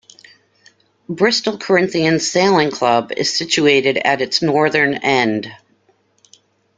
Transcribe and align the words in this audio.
Bristol 1.09 1.59
Corinthians 1.59 2.27
sailing 2.27 2.71
club 2.71 3.11
is 3.15 3.31
situated 3.31 3.97
at 3.97 4.19
its 4.19 4.41
northern 4.41 4.95
end. 4.95 5.55